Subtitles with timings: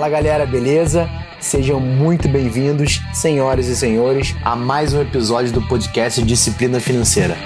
[0.00, 1.10] Fala galera, beleza?
[1.38, 7.36] Sejam muito bem-vindos, senhoras e senhores, a mais um episódio do podcast Disciplina Financeira.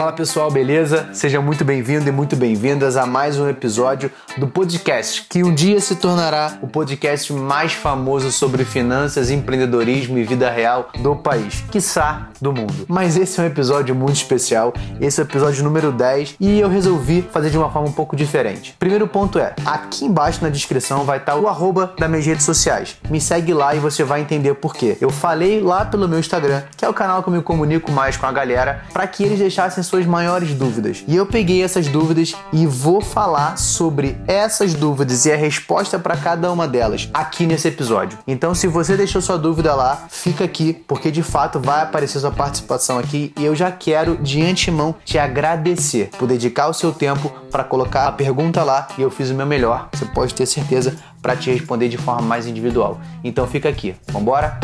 [0.00, 1.10] Fala pessoal, beleza?
[1.12, 5.78] Seja muito bem-vindo e muito bem-vindas a mais um episódio do podcast que um dia
[5.78, 12.30] se tornará o podcast mais famoso sobre finanças, empreendedorismo e vida real do país, quiçá
[12.40, 12.86] do mundo.
[12.88, 16.70] Mas esse é um episódio muito especial, esse é o episódio número 10 e eu
[16.70, 18.74] resolvi fazer de uma forma um pouco diferente.
[18.78, 22.96] Primeiro ponto é, aqui embaixo na descrição vai estar o arroba das minhas redes sociais.
[23.10, 24.96] Me segue lá e você vai entender por quê.
[24.98, 28.16] Eu falei lá pelo meu Instagram, que é o canal que eu me comunico mais
[28.16, 31.04] com a galera, para que eles deixassem suas maiores dúvidas.
[31.06, 36.16] E eu peguei essas dúvidas e vou falar sobre essas dúvidas e a resposta para
[36.16, 38.18] cada uma delas aqui nesse episódio.
[38.26, 42.30] Então, se você deixou sua dúvida lá, fica aqui, porque de fato vai aparecer sua
[42.30, 47.30] participação aqui e eu já quero de antemão te agradecer por dedicar o seu tempo
[47.50, 49.88] para colocar a pergunta lá e eu fiz o meu melhor.
[49.92, 53.00] Você pode ter certeza para te responder de forma mais individual.
[53.22, 53.94] Então fica aqui.
[54.08, 54.58] Vambora?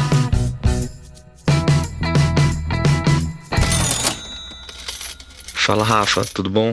[5.67, 6.73] Fala Rafa, tudo bom?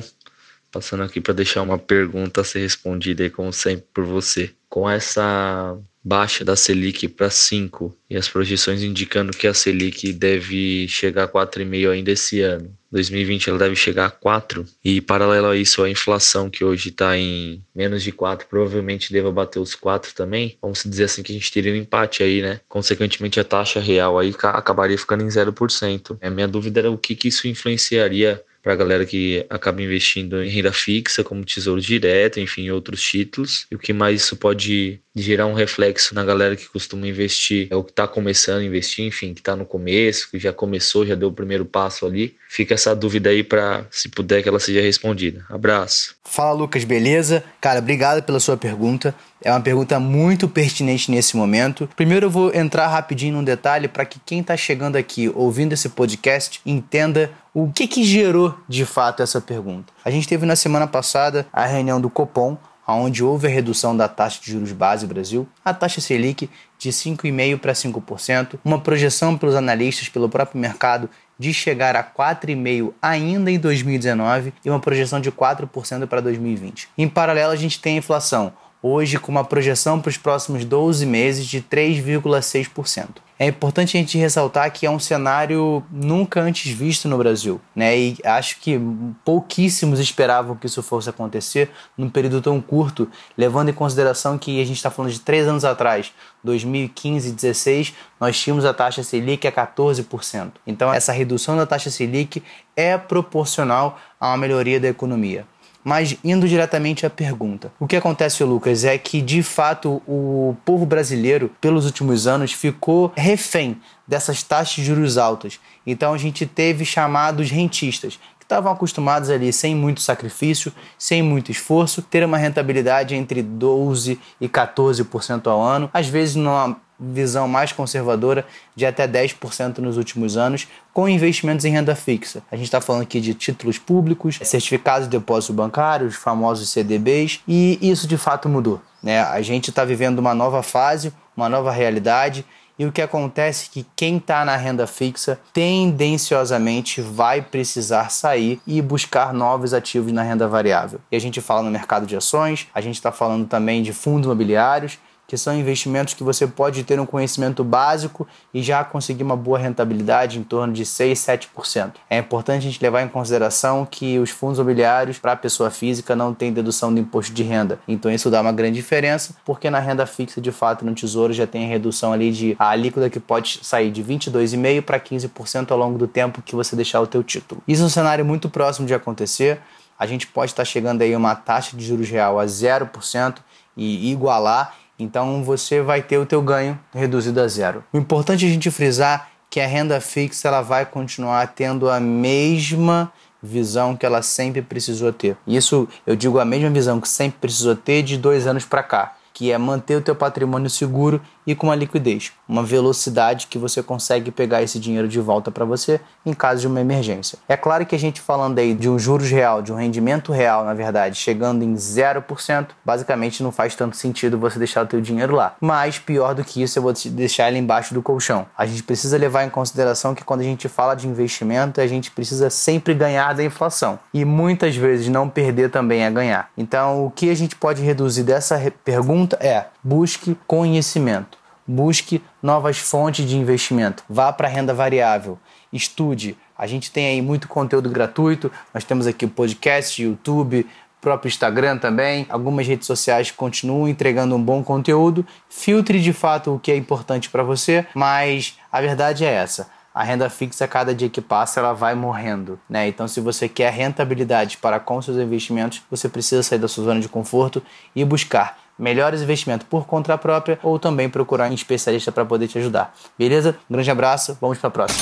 [0.72, 4.52] Passando aqui para deixar uma pergunta a ser respondida aí, como sempre, por você.
[4.70, 10.88] Com essa baixa da Selic para 5 e as projeções indicando que a Selic deve
[10.88, 12.72] chegar a 4,5 ainda esse ano.
[12.92, 17.18] 2020 ela deve chegar a 4 e paralelo a isso a inflação que hoje está
[17.18, 20.56] em menos de 4 provavelmente deva bater os 4 também.
[20.62, 22.60] Vamos dizer assim que a gente teria um empate aí, né?
[22.70, 26.20] Consequentemente a taxa real aí acabaria ficando em 0%.
[26.22, 30.42] A minha dúvida era o que, que isso influenciaria para a galera que acaba investindo
[30.42, 33.68] em renda fixa, como tesouro direto, enfim, outros títulos.
[33.70, 37.76] E o que mais isso pode gerar um reflexo na galera que costuma investir, é
[37.76, 41.14] o que está começando a investir, enfim, que está no começo, que já começou, já
[41.14, 42.38] deu o primeiro passo ali.
[42.54, 45.44] Fica essa dúvida aí para, se puder, que ela seja respondida.
[45.50, 46.16] Abraço.
[46.24, 47.44] Fala Lucas, beleza?
[47.60, 49.16] Cara, obrigado pela sua pergunta.
[49.44, 51.90] É uma pergunta muito pertinente nesse momento.
[51.96, 55.90] Primeiro eu vou entrar rapidinho num detalhe para que quem está chegando aqui ouvindo esse
[55.90, 59.92] podcast entenda o que, que gerou de fato essa pergunta.
[60.06, 62.56] A gente teve na semana passada a reunião do Copom,
[62.88, 67.58] onde houve a redução da taxa de juros base Brasil, a taxa Selic de 5,5%
[67.60, 71.10] para 5%, uma projeção pelos analistas, pelo próprio mercado,
[71.44, 76.88] de chegar a 4,5% ainda em 2019 e uma projeção de 4% para 2020.
[76.98, 81.06] Em paralelo, a gente tem a inflação, hoje com uma projeção para os próximos 12
[81.06, 83.08] meses de 3,6%.
[83.44, 87.98] É importante a gente ressaltar que é um cenário nunca antes visto no Brasil, né?
[87.98, 88.80] E acho que
[89.26, 93.06] pouquíssimos esperavam que isso fosse acontecer num período tão curto,
[93.38, 97.94] levando em consideração que a gente está falando de três anos atrás, 2015 e 2016,
[98.18, 100.52] nós tínhamos a taxa Selic a 14%.
[100.66, 102.42] Então, essa redução da taxa Selic
[102.78, 105.46] é proporcional a uma melhoria da economia.
[105.84, 110.86] Mas indo diretamente à pergunta, o que acontece, Lucas, é que de fato o povo
[110.86, 113.78] brasileiro, pelos últimos anos, ficou refém
[114.08, 115.60] dessas taxas de juros altas.
[115.86, 121.50] Então a gente teve chamados rentistas, que estavam acostumados ali sem muito sacrifício, sem muito
[121.50, 127.72] esforço, ter uma rentabilidade entre 12 e 14% ao ano, às vezes numa visão mais
[127.72, 128.46] conservadora
[128.76, 132.44] de até 10% nos últimos anos, com investimentos em renda fixa.
[132.52, 137.42] A gente está falando aqui de títulos públicos, certificados de depósito bancário, os famosos CDBs,
[137.48, 138.82] e isso de fato mudou.
[139.02, 139.22] Né?
[139.22, 142.46] A gente está vivendo uma nova fase, uma nova realidade.
[142.78, 148.60] E o que acontece é que quem está na renda fixa tendenciosamente vai precisar sair
[148.66, 151.00] e buscar novos ativos na renda variável.
[151.12, 154.26] E a gente fala no mercado de ações, a gente está falando também de fundos
[154.26, 154.98] imobiliários
[155.34, 159.58] que são investimentos que você pode ter um conhecimento básico e já conseguir uma boa
[159.58, 161.94] rentabilidade em torno de 6, 7%.
[162.08, 166.16] É importante a gente levar em consideração que os fundos imobiliários para a pessoa física
[166.16, 167.80] não tem dedução do imposto de renda.
[167.88, 171.48] Então isso dá uma grande diferença, porque na renda fixa, de fato, no Tesouro já
[171.48, 175.78] tem a redução ali de a alíquota que pode sair de 22,5 para 15% ao
[175.80, 177.60] longo do tempo que você deixar o teu título.
[177.68, 179.60] Isso é um cenário muito próximo de acontecer.
[179.98, 183.38] A gente pode estar chegando aí uma taxa de juros real a 0%
[183.76, 187.84] e igualar então você vai ter o teu ganho reduzido a zero.
[187.92, 192.00] O importante é a gente frisar que a renda fixa ela vai continuar tendo a
[192.00, 193.12] mesma
[193.42, 195.38] visão que ela sempre precisou ter.
[195.46, 199.16] Isso eu digo a mesma visão que sempre precisou ter de dois anos para cá,
[199.34, 203.84] que é manter o teu patrimônio seguro e com uma liquidez, uma velocidade que você
[203.84, 207.38] consegue pegar esse dinheiro de volta para você em caso de uma emergência.
[207.50, 210.64] É claro que a gente falando aí de um juros real, de um rendimento real,
[210.64, 215.36] na verdade, chegando em 0%, basicamente não faz tanto sentido você deixar o teu dinheiro
[215.36, 215.56] lá.
[215.60, 218.46] Mas pior do que isso, eu vou deixar ele embaixo do colchão.
[218.58, 222.12] A gente precisa levar em consideração que quando a gente fala de investimento, a gente
[222.12, 226.50] precisa sempre ganhar da inflação e muitas vezes não perder também é ganhar.
[226.58, 231.38] Então, o que a gente pode reduzir dessa pergunta é busque conhecimento.
[231.66, 234.04] Busque novas fontes de investimento.
[234.10, 235.40] Vá para a renda variável.
[235.72, 236.38] Estude.
[236.58, 238.52] A gente tem aí muito conteúdo gratuito.
[238.74, 240.68] Nós temos aqui o podcast, YouTube,
[241.04, 242.26] próprio Instagram também.
[242.30, 245.28] Algumas redes sociais continuam entregando um bom conteúdo.
[245.50, 249.70] Filtre de fato o que é importante para você, mas a verdade é essa.
[249.94, 252.88] A renda fixa, cada dia que passa, ela vai morrendo, né?
[252.88, 257.00] Então, se você quer rentabilidade para com seus investimentos, você precisa sair da sua zona
[257.00, 257.62] de conforto
[257.96, 262.60] e buscar melhores investimentos por conta própria ou também procurar um especialista para poder te
[262.60, 262.94] ajudar.
[263.18, 263.58] Beleza?
[263.70, 265.02] Um grande abraço, vamos para a próxima.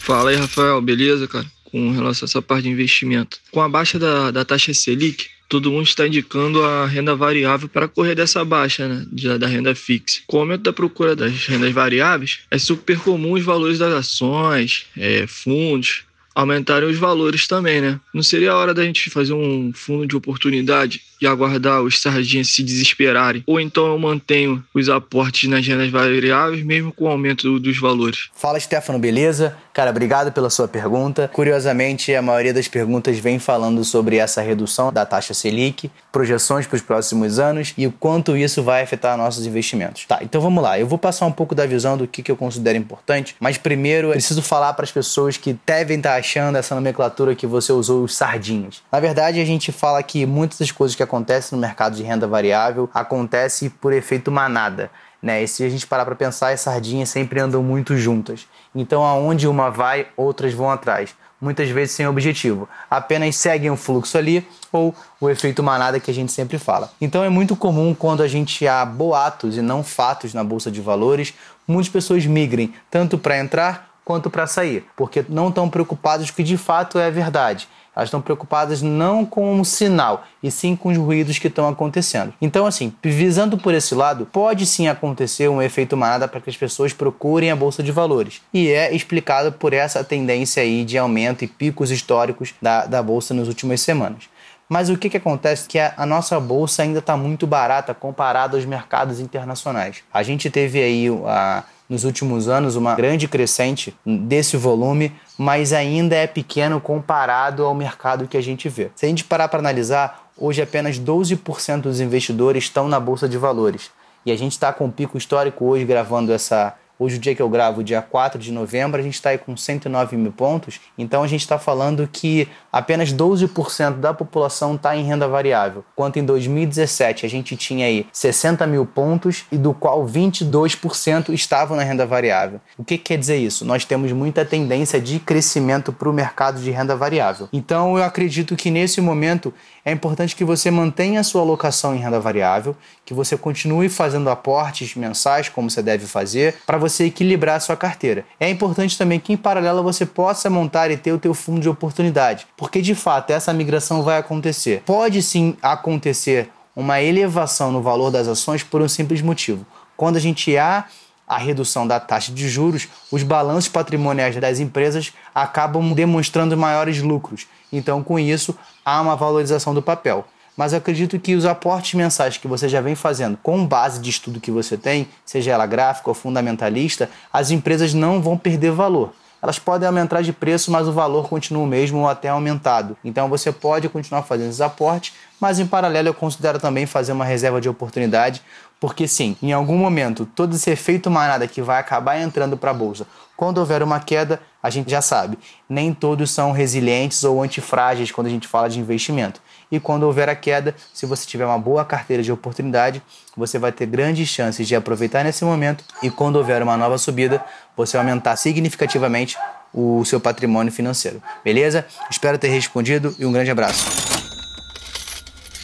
[0.00, 1.46] Fala aí, Rafael, beleza, cara?
[1.70, 3.38] Com relação a essa parte de investimento.
[3.52, 7.88] Com a baixa da, da taxa Selic, todo mundo está indicando a renda variável para
[7.88, 9.06] correr dessa baixa né,
[9.38, 10.20] da renda fixa.
[10.26, 14.86] Com o aumento da procura das rendas variáveis, é super comum os valores das ações,
[14.96, 16.04] é, fundos,
[16.36, 17.98] aumentarem os valores também, né?
[18.12, 22.48] Não seria a hora da gente fazer um fundo de oportunidade e aguardar os sardinhas
[22.48, 23.42] se desesperarem?
[23.46, 28.28] Ou então eu mantenho os aportes nas rendas variáveis, mesmo com o aumento dos valores?
[28.34, 29.56] Fala, Stefano, beleza?
[29.72, 31.28] Cara, obrigado pela sua pergunta.
[31.32, 36.76] Curiosamente, a maioria das perguntas vem falando sobre essa redução da taxa Selic, projeções para
[36.76, 40.06] os próximos anos e o quanto isso vai afetar nossos investimentos.
[40.06, 40.78] Tá, então vamos lá.
[40.78, 44.12] Eu vou passar um pouco da visão do que, que eu considero importante, mas primeiro
[44.12, 48.14] preciso falar para as pessoas que devem estar achando essa nomenclatura que você usou, os
[48.16, 48.82] sardinhas.
[48.90, 52.26] Na verdade, a gente fala que muitas das coisas que acontecem no mercado de renda
[52.26, 54.90] variável acontece por efeito manada.
[55.22, 55.42] Né?
[55.42, 58.46] E se a gente parar para pensar, as sardinhas sempre andam muito juntas.
[58.74, 61.14] Então, aonde uma vai, outras vão atrás.
[61.40, 66.14] Muitas vezes sem objetivo, apenas seguem o fluxo ali ou o efeito manada que a
[66.14, 66.90] gente sempre fala.
[66.98, 70.80] Então é muito comum quando a gente há boatos e não fatos na bolsa de
[70.80, 71.34] valores,
[71.68, 76.36] muitas pessoas migrem tanto para entrar quanto para sair, porque não estão preocupados com o
[76.36, 77.68] que de fato é verdade.
[77.96, 82.34] Elas estão preocupadas não com um sinal, e sim com os ruídos que estão acontecendo.
[82.42, 86.56] Então, assim, visando por esse lado, pode sim acontecer um efeito manada para que as
[86.56, 88.42] pessoas procurem a bolsa de valores.
[88.52, 93.32] E é explicado por essa tendência aí de aumento e picos históricos da, da bolsa
[93.32, 94.24] nas últimas semanas.
[94.68, 95.68] Mas o que, que acontece?
[95.68, 100.02] Que a, a nossa bolsa ainda está muito barata comparada aos mercados internacionais.
[100.12, 106.14] A gente teve aí a nos últimos anos uma grande crescente desse volume, mas ainda
[106.16, 108.90] é pequeno comparado ao mercado que a gente vê.
[108.94, 113.38] Se a gente parar para analisar, hoje apenas 12% dos investidores estão na bolsa de
[113.38, 113.90] valores.
[114.24, 117.42] E a gente está com um pico histórico hoje gravando essa Hoje, o dia que
[117.42, 120.80] eu gravo, dia 4 de novembro, a gente está aí com 109 mil pontos.
[120.96, 125.84] Então, a gente está falando que apenas 12% da população está em renda variável.
[125.94, 131.76] Quanto em 2017 a gente tinha aí 60 mil pontos e do qual 22% estavam
[131.76, 132.60] na renda variável.
[132.78, 133.64] O que, que quer dizer isso?
[133.64, 137.48] Nós temos muita tendência de crescimento para o mercado de renda variável.
[137.52, 139.52] Então, eu acredito que nesse momento
[139.84, 144.28] é importante que você mantenha a sua alocação em renda variável, que você continue fazendo
[144.28, 148.24] aportes mensais, como você deve fazer, para você equilibrar a sua carteira.
[148.38, 151.68] É importante também que em paralelo você possa montar e ter o teu fundo de
[151.68, 154.82] oportunidade, porque de fato essa migração vai acontecer.
[154.84, 159.66] Pode sim acontecer uma elevação no valor das ações por um simples motivo.
[159.96, 160.84] Quando a gente há
[161.26, 167.46] a redução da taxa de juros, os balanços patrimoniais das empresas acabam demonstrando maiores lucros.
[167.72, 170.24] Então, com isso, há uma valorização do papel
[170.56, 174.08] mas eu acredito que os aportes mensais que você já vem fazendo com base de
[174.08, 179.12] estudo que você tem, seja ela gráfica ou fundamentalista, as empresas não vão perder valor.
[179.42, 182.96] Elas podem aumentar de preço, mas o valor continua o mesmo ou até aumentado.
[183.04, 187.24] Então você pode continuar fazendo esses aportes, mas em paralelo eu considero também fazer uma
[187.24, 188.42] reserva de oportunidade,
[188.80, 192.74] porque sim, em algum momento todo esse efeito manada que vai acabar entrando para a
[192.74, 198.10] bolsa, quando houver uma queda, a gente já sabe, nem todos são resilientes ou antifrágeis
[198.10, 201.58] quando a gente fala de investimento e quando houver a queda, se você tiver uma
[201.58, 203.02] boa carteira de oportunidade,
[203.36, 207.44] você vai ter grandes chances de aproveitar nesse momento e quando houver uma nova subida,
[207.76, 209.36] você aumentar significativamente
[209.72, 211.22] o seu patrimônio financeiro.
[211.44, 211.86] Beleza?
[212.10, 213.84] Espero ter respondido e um grande abraço.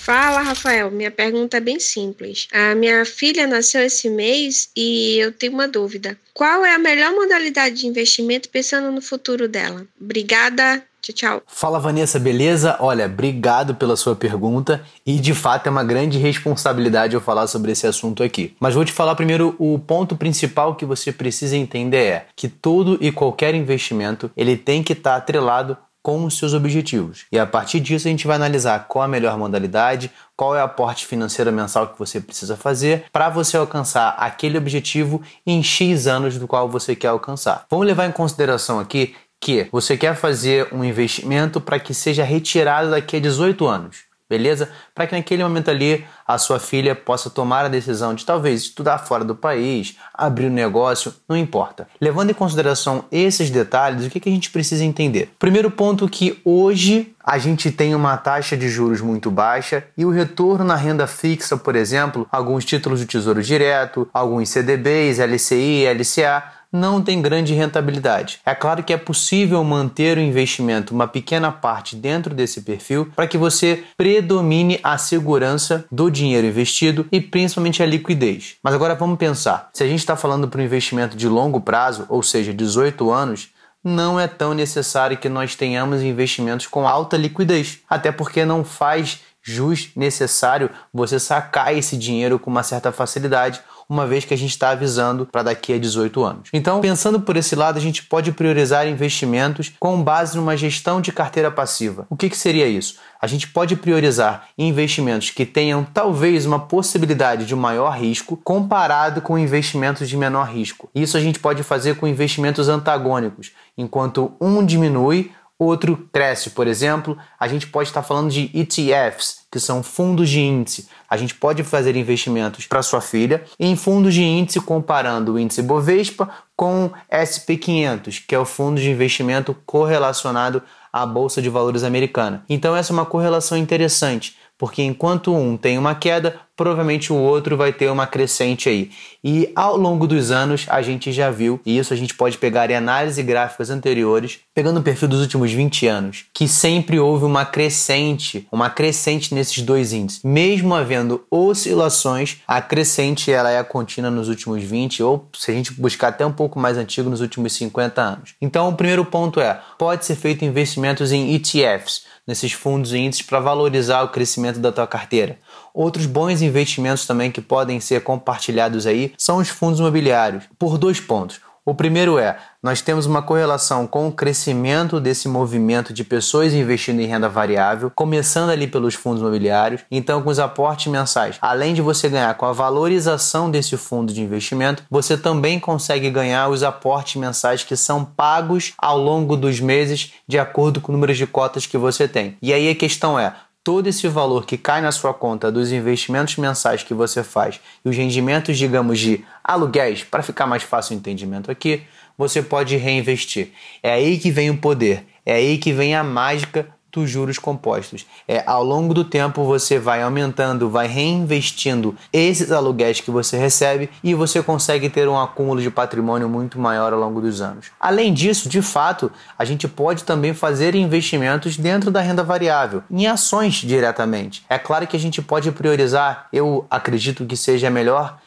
[0.02, 0.90] Fala, Rafael.
[0.90, 2.48] Minha pergunta é bem simples.
[2.52, 6.18] A minha filha nasceu esse mês e eu tenho uma dúvida.
[6.34, 9.86] Qual é a melhor modalidade de investimento pensando no futuro dela?
[10.00, 11.42] Obrigada Tchau, tchau.
[11.48, 12.76] Fala Vanessa, beleza?
[12.78, 17.72] Olha, obrigado pela sua pergunta e de fato é uma grande responsabilidade eu falar sobre
[17.72, 18.54] esse assunto aqui.
[18.60, 22.98] Mas vou te falar primeiro o ponto principal que você precisa entender é que todo
[23.00, 27.26] e qualquer investimento ele tem que estar tá atrelado com os seus objetivos.
[27.32, 30.64] E a partir disso a gente vai analisar qual a melhor modalidade, qual é o
[30.64, 36.38] aporte financeiro mensal que você precisa fazer para você alcançar aquele objetivo em X anos
[36.38, 37.66] do qual você quer alcançar.
[37.68, 42.92] Vamos levar em consideração aqui que você quer fazer um investimento para que seja retirado
[42.92, 44.70] daqui a 18 anos beleza?
[44.94, 48.96] Para que naquele momento ali a sua filha possa tomar a decisão de talvez estudar
[48.96, 51.86] fora do país, abrir um negócio, não importa.
[52.00, 55.30] Levando em consideração esses detalhes, o que, que a gente precisa entender?
[55.38, 60.10] Primeiro ponto que hoje a gente tem uma taxa de juros muito baixa e o
[60.10, 66.61] retorno na renda fixa, por exemplo, alguns títulos do Tesouro Direto, alguns CDBs, LCI, LCA,
[66.72, 68.40] não tem grande rentabilidade.
[68.46, 73.26] É claro que é possível manter o investimento, uma pequena parte dentro desse perfil, para
[73.26, 78.56] que você predomine a segurança do dinheiro investido e principalmente a liquidez.
[78.62, 82.06] Mas agora vamos pensar: se a gente está falando para um investimento de longo prazo,
[82.08, 83.50] ou seja, 18 anos,
[83.84, 89.20] não é tão necessário que nós tenhamos investimentos com alta liquidez, até porque não faz
[89.42, 94.50] jus necessário você sacar esse dinheiro com uma certa facilidade uma vez que a gente
[94.50, 96.48] está avisando para daqui a 18 anos.
[96.52, 101.12] Então, pensando por esse lado, a gente pode priorizar investimentos com base numa gestão de
[101.12, 102.06] carteira passiva.
[102.08, 102.96] O que, que seria isso?
[103.20, 109.38] A gente pode priorizar investimentos que tenham talvez uma possibilidade de maior risco comparado com
[109.38, 110.88] investimentos de menor risco.
[110.94, 113.52] Isso a gente pode fazer com investimentos antagônicos.
[113.76, 115.30] Enquanto um diminui,
[115.62, 116.50] outro cresce.
[116.50, 120.88] Por exemplo, a gente pode estar falando de ETFs, que são fundos de índice.
[121.08, 125.62] A gente pode fazer investimentos para sua filha em fundos de índice comparando o índice
[125.62, 132.44] Bovespa com SP500, que é o fundo de investimento correlacionado à bolsa de valores americana.
[132.48, 137.56] Então essa é uma correlação interessante porque enquanto um tem uma queda, provavelmente o outro
[137.56, 138.90] vai ter uma crescente aí.
[139.24, 142.70] E ao longo dos anos a gente já viu, e isso a gente pode pegar
[142.70, 147.44] em análise gráficas anteriores, pegando o perfil dos últimos 20 anos, que sempre houve uma
[147.44, 150.22] crescente, uma crescente nesses dois índices.
[150.22, 155.72] Mesmo havendo oscilações, a crescente ela é contínua nos últimos 20 ou se a gente
[155.72, 158.34] buscar até um pouco mais antigo nos últimos 50 anos.
[158.40, 163.26] Então o primeiro ponto é, pode ser feito investimentos em ETFs, nesses fundos e índices
[163.26, 165.38] para valorizar o crescimento da tua carteira.
[165.74, 171.00] Outros bons investimentos também que podem ser compartilhados aí são os fundos imobiliários, por dois
[171.00, 171.40] pontos.
[171.64, 176.98] O primeiro é, nós temos uma correlação com o crescimento desse movimento de pessoas investindo
[176.98, 179.82] em renda variável, começando ali pelos fundos imobiliários.
[179.88, 184.20] Então, com os aportes mensais, além de você ganhar com a valorização desse fundo de
[184.20, 190.14] investimento, você também consegue ganhar os aportes mensais que são pagos ao longo dos meses,
[190.26, 192.36] de acordo com o número de cotas que você tem.
[192.42, 196.36] E aí a questão é, todo esse valor que cai na sua conta dos investimentos
[196.36, 200.98] mensais que você faz e os rendimentos, digamos, de aluguéis, para ficar mais fácil o
[200.98, 201.82] entendimento aqui,
[202.18, 203.52] você pode reinvestir.
[203.82, 208.06] É aí que vem o poder, é aí que vem a mágica dos juros compostos.
[208.28, 213.88] É ao longo do tempo você vai aumentando, vai reinvestindo esses aluguéis que você recebe
[214.04, 217.66] e você consegue ter um acúmulo de patrimônio muito maior ao longo dos anos.
[217.80, 223.06] Além disso, de fato, a gente pode também fazer investimentos dentro da renda variável, em
[223.06, 224.44] ações diretamente.
[224.48, 228.18] É claro que a gente pode priorizar, eu acredito que seja melhor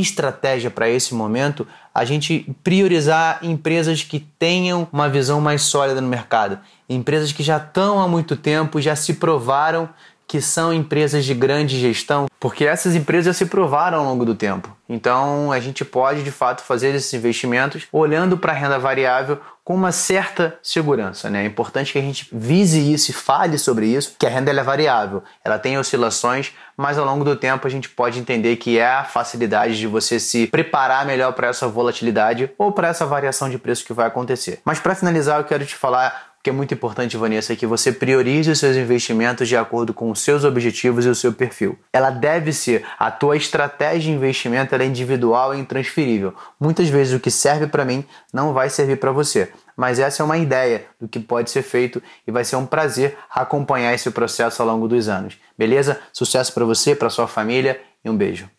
[0.00, 6.08] estratégia para esse momento a gente priorizar empresas que tenham uma visão mais sólida no
[6.08, 6.58] mercado,
[6.88, 9.88] empresas que já estão há muito tempo, já se provaram
[10.32, 14.74] que são empresas de grande gestão, porque essas empresas se provaram ao longo do tempo.
[14.88, 19.74] Então a gente pode de fato fazer esses investimentos olhando para a renda variável com
[19.74, 21.28] uma certa segurança.
[21.28, 21.42] Né?
[21.42, 24.62] É importante que a gente vise isso e fale sobre isso, que a renda é
[24.62, 28.86] variável, ela tem oscilações, mas ao longo do tempo a gente pode entender que é
[28.86, 33.58] a facilidade de você se preparar melhor para essa volatilidade ou para essa variação de
[33.58, 34.60] preço que vai acontecer.
[34.64, 37.92] Mas para finalizar, eu quero te falar que é muito importante, Vanessa, é que você
[37.92, 41.78] priorize os seus investimentos de acordo com os seus objetivos e o seu perfil.
[41.92, 46.34] Ela deve ser a tua estratégia de investimento, ela é individual e intransferível.
[46.58, 49.52] Muitas vezes o que serve para mim não vai servir para você.
[49.76, 53.16] Mas essa é uma ideia do que pode ser feito e vai ser um prazer
[53.32, 55.38] acompanhar esse processo ao longo dos anos.
[55.56, 56.00] Beleza?
[56.12, 58.50] Sucesso para você, para sua família e um beijo.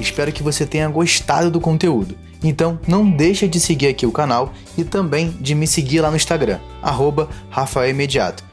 [0.00, 2.27] Espero que você tenha gostado do conteúdo.
[2.42, 6.16] Então não deixa de seguir aqui o canal e também de me seguir lá no
[6.16, 8.44] Instagram, arroba Rafael Imediato.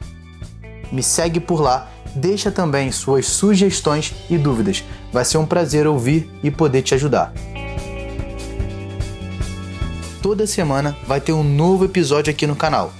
[0.90, 4.82] Me segue por lá, deixa também suas sugestões e dúvidas.
[5.12, 7.32] Vai ser um prazer ouvir e poder te ajudar.
[10.26, 12.92] toda semana vai ter um novo episódio aqui no canal.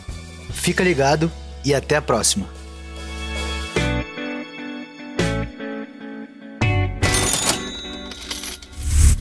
[0.52, 1.28] Fica ligado
[1.64, 2.55] e até a próxima.